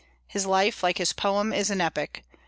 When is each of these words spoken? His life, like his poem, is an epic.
His 0.25 0.47
life, 0.47 0.81
like 0.81 0.97
his 0.97 1.13
poem, 1.13 1.53
is 1.53 1.69
an 1.69 1.79
epic. 1.79 2.23